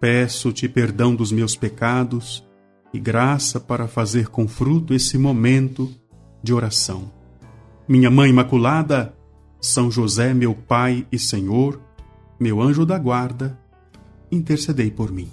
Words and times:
Peço-te 0.00 0.66
perdão 0.66 1.14
dos 1.14 1.30
meus 1.30 1.54
pecados 1.54 2.42
e 2.90 2.98
graça 2.98 3.60
para 3.60 3.86
fazer 3.86 4.28
com 4.28 4.48
fruto 4.48 4.94
esse 4.94 5.18
momento 5.18 5.94
de 6.42 6.54
oração. 6.54 7.12
Minha 7.86 8.10
Mãe 8.10 8.30
Imaculada, 8.30 9.14
São 9.60 9.90
José, 9.90 10.32
meu 10.32 10.54
Pai 10.54 11.06
e 11.12 11.18
Senhor, 11.18 11.78
meu 12.40 12.62
anjo 12.62 12.86
da 12.86 12.98
guarda, 12.98 13.60
intercedei 14.32 14.90
por 14.90 15.12
mim. 15.12 15.30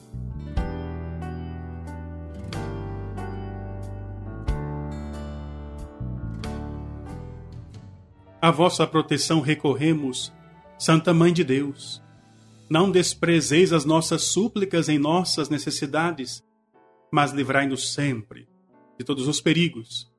A 8.41 8.51
vossa 8.51 8.85
proteção 8.85 9.39
recorremos, 9.39 10.33
Santa 10.77 11.13
Mãe 11.13 11.31
de 11.31 11.45
Deus 11.45 12.05
não 12.69 12.91
desprezeis 12.91 13.71
as 13.71 13.85
nossas 13.85 14.23
súplicas 14.23 14.89
em 14.89 14.99
nossas 14.99 15.49
necessidades, 15.49 16.43
mas 17.11 17.31
livrai-nos 17.31 17.93
sempre 17.93 18.47
de 18.97 19.05
todos 19.05 19.27
os 19.27 19.39
perigos, 19.39 20.11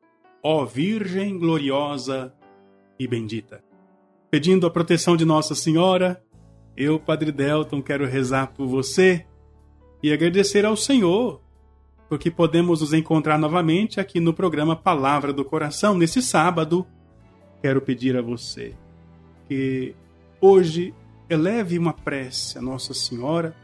ó 0.43 0.65
Virgem 0.65 1.39
gloriosa 1.39 2.33
e 2.99 3.07
bendita. 3.07 3.63
Pedindo 4.31 4.67
a 4.67 4.71
proteção 4.71 5.17
de 5.17 5.25
Nossa 5.25 5.55
Senhora, 5.55 6.23
eu, 6.77 6.99
Padre 7.01 7.33
Delton, 7.33 7.83
quero 7.83 8.07
rezar 8.07 8.49
por 8.49 8.67
você 8.67 9.27
e 10.03 10.12
agradecer 10.12 10.65
ao 10.65 10.77
Senhor, 10.77 11.43
porque 12.09 12.31
podemos 12.31 12.81
nos 12.81 12.93
encontrar 12.93 13.37
novamente 13.39 13.99
aqui 13.99 14.21
no 14.21 14.33
programa 14.33 14.77
Palavra 14.77 15.33
do 15.33 15.45
Coração, 15.45 15.97
nesse 15.97 16.23
sábado. 16.23 16.87
Quero 17.61 17.81
pedir 17.81 18.17
a 18.17 18.23
você 18.23 18.75
que 19.49 19.95
hoje 20.41 20.95
eleve 21.29 21.79
uma 21.79 21.93
prece 21.93 22.59
a 22.59 22.62
Nossa 22.62 22.95
Senhora 22.95 23.55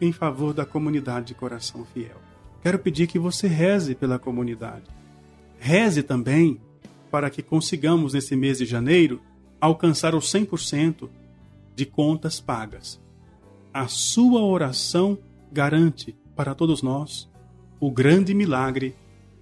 em 0.00 0.12
favor 0.12 0.54
da 0.54 0.64
comunidade 0.64 1.26
de 1.26 1.34
coração 1.34 1.84
fiel. 1.84 2.16
Quero 2.62 2.78
pedir 2.78 3.06
que 3.06 3.18
você 3.18 3.48
reze 3.48 3.94
pela 3.94 4.18
comunidade. 4.18 4.84
Reze 5.58 6.02
também 6.02 6.60
para 7.10 7.30
que 7.30 7.42
consigamos, 7.42 8.14
nesse 8.14 8.36
mês 8.36 8.58
de 8.58 8.66
janeiro, 8.66 9.20
alcançar 9.60 10.14
o 10.14 10.18
100% 10.18 11.08
de 11.74 11.86
contas 11.86 12.40
pagas. 12.40 13.00
A 13.72 13.88
sua 13.88 14.42
oração 14.42 15.18
garante 15.50 16.16
para 16.36 16.54
todos 16.54 16.82
nós 16.82 17.28
o 17.80 17.90
grande 17.90 18.34
milagre 18.34 18.94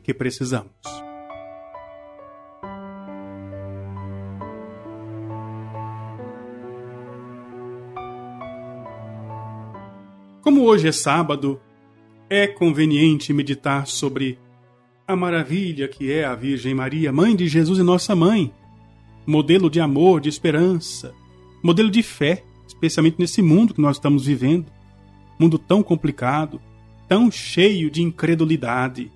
que 0.03 0.15
precisamos. 0.15 1.06
Como 10.57 10.69
hoje 10.69 10.89
é 10.89 10.93
sábado, 10.93 11.61
é 12.31 12.47
conveniente 12.47 13.31
meditar 13.31 13.87
sobre 13.87 14.39
a 15.07 15.15
maravilha 15.15 15.87
que 15.87 16.11
é 16.11 16.25
a 16.25 16.35
Virgem 16.35 16.75
Maria, 16.75 17.13
mãe 17.13 17.37
de 17.37 17.47
Jesus 17.47 17.79
e 17.79 17.83
nossa 17.83 18.17
mãe, 18.17 18.51
modelo 19.27 19.69
de 19.69 19.81
amor, 19.81 20.19
de 20.19 20.31
esperança, 20.31 21.13
modelo 21.63 21.91
de 21.91 22.03
fé, 22.03 22.43
especialmente 22.67 23.17
nesse 23.19 23.43
mundo 23.43 23.75
que 23.75 23.83
nós 23.83 23.97
estamos 23.97 24.25
vivendo, 24.25 24.73
mundo 25.39 25.59
tão 25.59 25.83
complicado, 25.83 26.59
tão 27.07 27.31
cheio 27.31 27.91
de 27.91 28.01
incredulidade. 28.01 29.13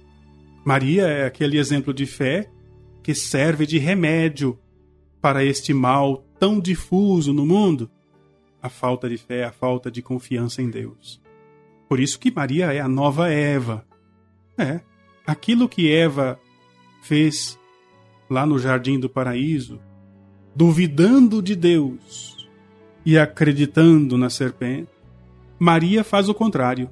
Maria 0.62 1.06
é 1.06 1.25
aquele 1.25 1.56
exemplo 1.56 1.94
de 1.94 2.04
fé 2.04 2.50
que 3.03 3.15
serve 3.15 3.65
de 3.65 3.78
remédio 3.78 4.59
para 5.22 5.42
este 5.42 5.72
mal 5.72 6.22
tão 6.38 6.60
difuso 6.60 7.32
no 7.32 7.47
mundo 7.47 7.91
a 8.62 8.69
falta 8.69 9.09
de 9.09 9.16
fé, 9.16 9.44
a 9.44 9.50
falta 9.50 9.91
de 9.91 10.03
confiança 10.03 10.60
em 10.60 10.69
Deus. 10.69 11.19
Por 11.91 11.99
isso 11.99 12.21
que 12.21 12.31
Maria 12.31 12.73
é 12.73 12.78
a 12.78 12.87
nova 12.87 13.28
Eva. 13.31 13.84
É, 14.56 14.81
aquilo 15.27 15.69
que 15.69 15.93
Eva 15.93 16.39
fez 17.03 17.59
lá 18.31 18.47
no 18.47 18.61
jardim 18.61 18.97
do 18.97 19.11
paraíso, 19.11 19.81
duvidando 20.55 21.43
de 21.43 21.56
Deus 21.56 22.49
e 23.05 23.19
acreditando 23.19 24.17
na 24.17 24.31
serpente, 24.31 24.89
Maria 25.59 26.05
faz 26.05 26.28
o 26.28 26.34
contrário, 26.34 26.89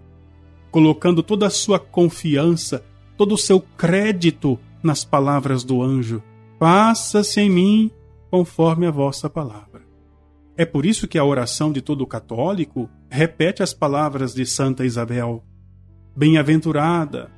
colocando 0.68 1.22
toda 1.22 1.46
a 1.46 1.50
sua 1.50 1.78
confiança, 1.78 2.84
todo 3.16 3.36
o 3.36 3.38
seu 3.38 3.60
crédito 3.60 4.58
nas 4.82 5.04
palavras 5.04 5.62
do 5.62 5.80
anjo. 5.80 6.20
Faça-se 6.58 7.40
em 7.40 7.48
mim 7.48 7.90
conforme 8.32 8.84
a 8.84 8.90
vossa 8.90 9.30
palavra. 9.30 9.82
É 10.56 10.64
por 10.64 10.84
isso 10.84 11.06
que 11.06 11.18
a 11.18 11.24
oração 11.24 11.70
de 11.70 11.80
todo 11.80 12.04
católico 12.04 12.90
repete 13.10 13.62
as 13.62 13.72
palavras 13.72 14.34
de 14.34 14.44
Santa 14.46 14.84
Isabel: 14.84 15.44
Bem-aventurada 16.16 17.30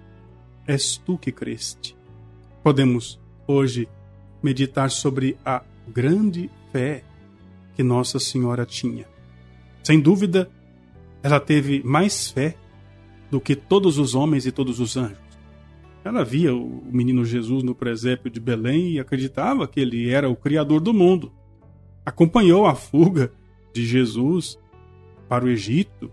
és 0.66 0.96
tu 0.96 1.18
que 1.18 1.32
creste. 1.32 1.96
Podemos 2.62 3.20
hoje 3.46 3.88
meditar 4.42 4.90
sobre 4.90 5.36
a 5.44 5.62
grande 5.88 6.50
fé 6.72 7.02
que 7.74 7.82
Nossa 7.82 8.18
Senhora 8.18 8.64
tinha. 8.64 9.06
Sem 9.82 10.00
dúvida, 10.00 10.50
ela 11.22 11.40
teve 11.40 11.82
mais 11.84 12.30
fé 12.30 12.56
do 13.30 13.40
que 13.40 13.54
todos 13.54 13.98
os 13.98 14.14
homens 14.14 14.46
e 14.46 14.52
todos 14.52 14.80
os 14.80 14.96
anjos. 14.96 15.18
Ela 16.04 16.24
via 16.24 16.54
o 16.54 16.82
menino 16.90 17.24
Jesus 17.24 17.62
no 17.62 17.74
presépio 17.74 18.30
de 18.30 18.40
Belém 18.40 18.92
e 18.92 19.00
acreditava 19.00 19.68
que 19.68 19.80
ele 19.80 20.10
era 20.10 20.28
o 20.28 20.36
Criador 20.36 20.80
do 20.80 20.94
mundo 20.94 21.32
acompanhou 22.04 22.66
a 22.66 22.74
fuga 22.74 23.32
de 23.72 23.84
Jesus 23.86 24.58
para 25.30 25.44
o 25.44 25.48
Egito 25.48 26.10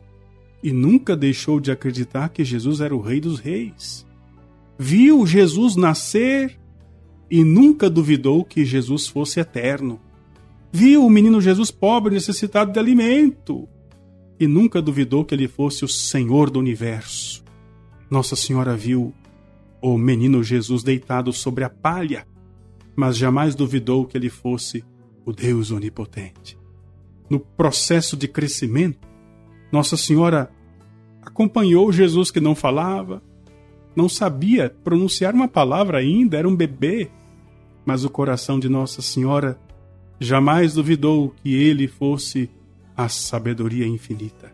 e 0.62 0.72
nunca 0.72 1.18
deixou 1.18 1.60
de 1.60 1.72
acreditar 1.72 2.30
que 2.30 2.46
Jesus 2.46 2.82
era 2.82 2.96
o 2.96 3.02
Rei 3.02 3.20
dos 3.20 3.40
Reis. 3.40 4.06
Viu 4.78 5.26
Jesus 5.26 5.76
nascer 5.76 6.60
e 7.30 7.44
nunca 7.44 7.90
duvidou 7.90 8.46
que 8.46 8.64
Jesus 8.64 9.08
fosse 9.08 9.40
eterno. 9.40 10.00
Viu 10.72 11.04
o 11.04 11.10
menino 11.10 11.42
Jesus 11.42 11.72
pobre 11.72 12.14
necessitado 12.14 12.72
de 12.72 12.78
alimento 12.78 13.68
e 14.40 14.46
nunca 14.46 14.84
duvidou 14.84 15.26
que 15.26 15.34
ele 15.34 15.48
fosse 15.48 15.84
o 15.84 15.88
Senhor 15.88 16.52
do 16.52 16.60
universo. 16.60 17.44
Nossa 18.12 18.36
Senhora 18.36 18.78
viu 18.78 19.12
o 19.82 19.98
menino 19.98 20.44
Jesus 20.44 20.84
deitado 20.84 21.34
sobre 21.34 21.64
a 21.64 21.72
palha, 21.72 22.28
mas 22.96 23.18
jamais 23.18 23.56
duvidou 23.56 24.06
que 24.06 24.16
ele 24.16 24.30
fosse 24.30 24.84
o 25.26 25.34
Deus 25.34 25.72
Onipotente. 25.72 26.56
No 27.28 27.40
processo 27.40 28.16
de 28.16 28.28
crescimento, 28.28 29.07
Nossa 29.72 29.98
Senhora 29.98 30.50
acompanhou 31.22 31.92
Jesus 31.92 32.32
que 32.32 32.40
não 32.40 32.56
falava, 32.56 33.22
não 33.96 34.08
sabia 34.08 34.74
pronunciar 34.84 35.34
uma 35.34 35.48
palavra 35.48 36.00
ainda, 36.00 36.38
era 36.38 36.48
um 36.48 36.56
bebê, 36.56 37.10
mas 37.86 38.04
o 38.06 38.10
coração 38.10 38.60
de 38.60 38.70
Nossa 38.70 39.02
Senhora 39.02 39.60
jamais 40.20 40.74
duvidou 40.74 41.34
que 41.44 41.54
ele 41.56 41.88
fosse 41.88 42.50
a 42.96 43.10
sabedoria 43.10 43.86
infinita. 43.86 44.52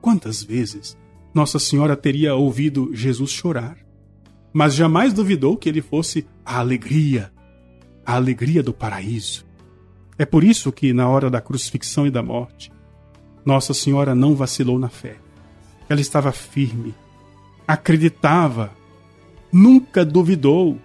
Quantas 0.00 0.42
vezes 0.42 0.96
Nossa 1.34 1.58
Senhora 1.58 1.96
teria 1.96 2.34
ouvido 2.34 2.90
Jesus 2.94 3.30
chorar, 3.30 3.76
mas 4.52 4.74
jamais 4.74 5.12
duvidou 5.12 5.56
que 5.56 5.68
ele 5.68 5.82
fosse 5.82 6.26
a 6.44 6.58
alegria, 6.58 7.32
a 8.04 8.14
alegria 8.14 8.62
do 8.62 8.72
paraíso. 8.72 9.44
É 10.16 10.24
por 10.24 10.42
isso 10.42 10.72
que, 10.72 10.94
na 10.94 11.08
hora 11.08 11.28
da 11.28 11.42
crucifixão 11.42 12.06
e 12.06 12.10
da 12.10 12.22
morte, 12.22 12.72
Nossa 13.46 13.72
Senhora 13.72 14.12
não 14.12 14.34
vacilou 14.34 14.76
na 14.76 14.88
fé. 14.88 15.16
Ela 15.88 16.00
estava 16.00 16.32
firme, 16.32 16.92
acreditava, 17.66 18.72
nunca 19.52 20.04
duvidou 20.04 20.76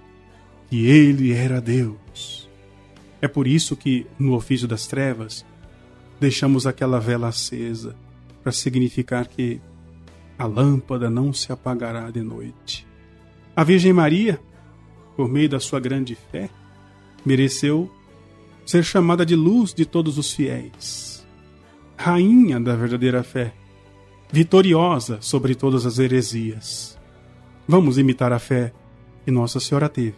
que 0.69 0.85
Ele 0.85 1.33
era 1.33 1.59
Deus. 1.59 2.47
É 3.19 3.27
por 3.27 3.47
isso 3.47 3.75
que, 3.75 4.05
no 4.17 4.35
ofício 4.35 4.67
das 4.67 4.85
trevas, 4.85 5.43
deixamos 6.19 6.67
aquela 6.67 6.99
vela 6.99 7.29
acesa 7.29 7.95
para 8.43 8.51
significar 8.51 9.27
que 9.27 9.59
a 10.37 10.45
lâmpada 10.45 11.09
não 11.09 11.33
se 11.33 11.51
apagará 11.51 12.11
de 12.11 12.21
noite. 12.21 12.87
A 13.55 13.63
Virgem 13.63 13.91
Maria, 13.91 14.39
por 15.15 15.27
meio 15.27 15.49
da 15.49 15.59
sua 15.59 15.79
grande 15.79 16.15
fé, 16.31 16.49
mereceu 17.25 17.91
ser 18.65 18.83
chamada 18.83 19.25
de 19.25 19.35
luz 19.35 19.73
de 19.73 19.85
todos 19.85 20.17
os 20.17 20.31
fiéis, 20.31 21.20
rainha 22.01 22.59
da 22.59 22.75
verdadeira 22.75 23.21
fé. 23.21 23.53
vitoriosa 24.31 25.17
sobre 25.21 25.53
todas 25.53 25.85
as 25.85 25.99
heresias. 25.99 26.97
Vamos 27.67 27.97
imitar 27.97 28.31
a 28.33 28.39
fé 28.39 28.73
que 29.23 29.29
Nossa 29.29 29.59
Senhora 29.59 29.87
teve. 29.87 30.15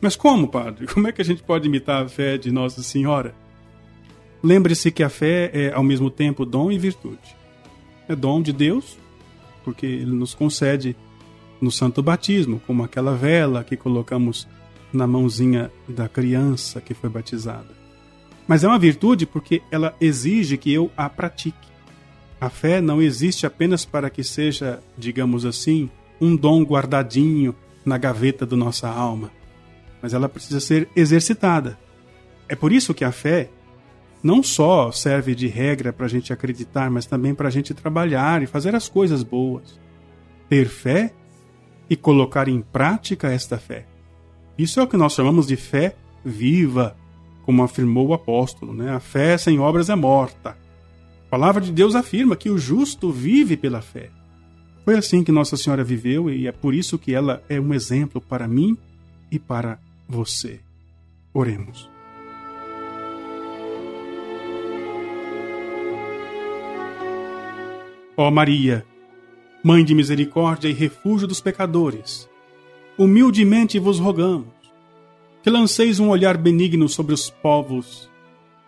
Mas 0.00 0.16
como, 0.16 0.48
padre? 0.48 0.86
Como 0.92 1.06
é 1.06 1.12
que 1.12 1.22
a 1.22 1.24
gente 1.24 1.42
pode 1.42 1.68
imitar 1.68 2.02
a 2.02 2.08
fé 2.08 2.36
de 2.36 2.50
Nossa 2.50 2.82
Senhora? 2.82 3.34
Lembre-se 4.42 4.90
que 4.90 5.02
a 5.02 5.08
fé 5.08 5.50
é 5.54 5.72
ao 5.72 5.84
mesmo 5.84 6.10
tempo 6.10 6.44
dom 6.44 6.72
e 6.72 6.78
virtude. 6.78 7.36
É 8.08 8.16
dom 8.16 8.42
de 8.42 8.52
Deus, 8.52 8.98
porque 9.62 9.86
ele 9.86 10.12
nos 10.12 10.34
concede 10.34 10.96
no 11.60 11.70
santo 11.70 12.02
batismo, 12.02 12.60
como 12.66 12.82
aquela 12.82 13.14
vela 13.14 13.62
que 13.62 13.76
colocamos 13.76 14.48
na 14.92 15.06
mãozinha 15.06 15.70
da 15.88 16.08
criança 16.08 16.80
que 16.80 16.92
foi 16.92 17.08
batizada. 17.08 17.83
Mas 18.46 18.62
é 18.62 18.68
uma 18.68 18.78
virtude 18.78 19.26
porque 19.26 19.62
ela 19.70 19.94
exige 20.00 20.56
que 20.56 20.72
eu 20.72 20.90
a 20.96 21.08
pratique. 21.08 21.68
A 22.40 22.50
fé 22.50 22.80
não 22.80 23.00
existe 23.00 23.46
apenas 23.46 23.84
para 23.84 24.10
que 24.10 24.22
seja, 24.22 24.80
digamos 24.98 25.46
assim, 25.46 25.88
um 26.20 26.36
dom 26.36 26.62
guardadinho 26.62 27.54
na 27.84 27.96
gaveta 27.98 28.44
da 28.44 28.56
nossa 28.56 28.88
alma, 28.88 29.30
mas 30.00 30.14
ela 30.14 30.28
precisa 30.28 30.60
ser 30.60 30.88
exercitada. 30.94 31.78
É 32.48 32.54
por 32.54 32.72
isso 32.72 32.94
que 32.94 33.04
a 33.04 33.12
fé 33.12 33.50
não 34.22 34.42
só 34.42 34.90
serve 34.90 35.34
de 35.34 35.46
regra 35.46 35.92
para 35.92 36.06
a 36.06 36.08
gente 36.08 36.32
acreditar, 36.32 36.90
mas 36.90 37.06
também 37.06 37.34
para 37.34 37.48
a 37.48 37.50
gente 37.50 37.74
trabalhar 37.74 38.42
e 38.42 38.46
fazer 38.46 38.74
as 38.74 38.88
coisas 38.88 39.22
boas. 39.22 39.78
Ter 40.48 40.66
fé 40.66 41.12
e 41.88 41.96
colocar 41.96 42.48
em 42.48 42.60
prática 42.60 43.30
esta 43.30 43.58
fé. 43.58 43.86
Isso 44.56 44.80
é 44.80 44.82
o 44.82 44.86
que 44.86 44.96
nós 44.96 45.12
chamamos 45.12 45.46
de 45.46 45.56
fé 45.56 45.96
viva, 46.24 46.96
como 47.44 47.62
afirmou 47.62 48.08
o 48.08 48.14
apóstolo. 48.14 48.72
Né? 48.72 48.90
A 48.90 49.00
fé 49.00 49.36
sem 49.38 49.58
obras 49.58 49.88
é 49.88 49.94
morta. 49.94 50.50
A 51.26 51.30
palavra 51.30 51.60
de 51.60 51.72
Deus 51.72 51.94
afirma 51.94 52.36
que 52.36 52.50
o 52.50 52.58
justo 52.58 53.10
vive 53.10 53.56
pela 53.56 53.80
fé. 53.80 54.10
Foi 54.84 54.96
assim 54.96 55.24
que 55.24 55.32
Nossa 55.32 55.56
Senhora 55.56 55.82
viveu 55.82 56.30
e 56.30 56.46
é 56.46 56.52
por 56.52 56.74
isso 56.74 56.98
que 56.98 57.14
ela 57.14 57.42
é 57.48 57.60
um 57.60 57.72
exemplo 57.72 58.20
para 58.20 58.46
mim 58.46 58.76
e 59.30 59.38
para 59.38 59.78
você. 60.08 60.60
Oremos. 61.32 61.90
Ó 68.16 68.30
Maria, 68.30 68.86
Mãe 69.66 69.82
de 69.82 69.94
misericórdia 69.94 70.68
e 70.68 70.74
refúgio 70.74 71.26
dos 71.26 71.40
pecadores, 71.40 72.28
humildemente 72.98 73.78
vos 73.78 73.98
rogamos 73.98 74.63
que 75.44 75.50
lanceis 75.50 76.00
um 76.00 76.08
olhar 76.08 76.38
benigno 76.38 76.88
sobre 76.88 77.12
os 77.12 77.28
povos, 77.28 78.10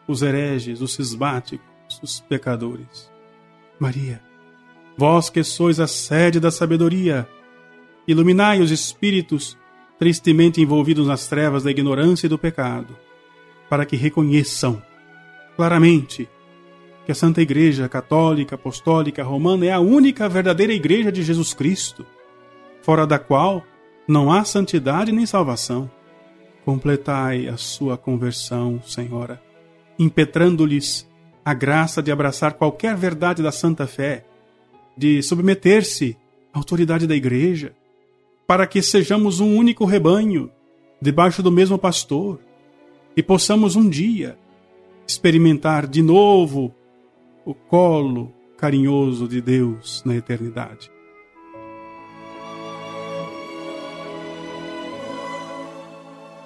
os 0.07 0.21
hereges, 0.21 0.83
os 0.83 0.93
cismáticos, 0.93 1.67
os 2.03 2.21
pecadores. 2.21 3.11
Maria, 3.81 4.21
vós 4.95 5.31
que 5.31 5.43
sois 5.43 5.81
a 5.81 5.87
sede 5.87 6.39
da 6.39 6.51
sabedoria, 6.51 7.27
iluminai 8.07 8.61
os 8.61 8.71
espíritos 8.71 9.57
tristemente 9.99 10.61
envolvidos 10.61 11.07
nas 11.07 11.27
trevas 11.27 11.63
da 11.63 11.71
ignorância 11.71 12.27
e 12.27 12.29
do 12.29 12.37
pecado, 12.37 12.95
para 13.71 13.87
que 13.87 13.97
reconheçam 13.97 14.83
claramente 15.57 16.29
que 17.07 17.13
a 17.13 17.15
Santa 17.15 17.41
Igreja 17.41 17.89
Católica, 17.89 18.55
Apostólica, 18.55 19.25
Romana 19.25 19.65
é 19.65 19.73
a 19.73 19.81
única 19.81 20.29
verdadeira 20.29 20.75
Igreja 20.75 21.11
de 21.11 21.23
Jesus 21.23 21.55
Cristo, 21.55 22.05
fora 22.83 23.07
da 23.07 23.19
qual 23.19 23.65
não 24.07 24.31
há 24.31 24.45
santidade 24.45 25.11
nem 25.11 25.25
salvação. 25.25 25.96
Completai 26.67 27.47
a 27.47 27.57
sua 27.57 27.97
conversão, 27.97 28.83
Senhora, 28.83 29.41
impetrando-lhes 29.97 31.09
a 31.45 31.55
graça 31.55 32.03
de 32.03 32.11
abraçar 32.11 32.55
qualquer 32.55 32.97
verdade 32.97 33.41
da 33.41 33.53
santa 33.53 33.87
fé, 33.87 34.27
de 34.97 35.23
submeter-se 35.23 36.17
à 36.53 36.59
autoridade 36.59 37.07
da 37.07 37.15
Igreja, 37.15 37.73
para 38.49 38.67
que 38.67 38.83
sejamos 38.83 39.39
um 39.39 39.57
único 39.57 39.85
rebanho, 39.85 40.51
debaixo 41.01 41.41
do 41.41 41.53
mesmo 41.53 41.79
pastor, 41.79 42.41
e 43.17 43.23
possamos 43.23 43.77
um 43.77 43.89
dia 43.89 44.37
experimentar 45.07 45.87
de 45.87 46.03
novo 46.03 46.75
o 47.45 47.55
colo 47.55 48.35
carinhoso 48.59 49.29
de 49.29 49.41
Deus 49.41 50.03
na 50.05 50.17
eternidade. 50.17 50.91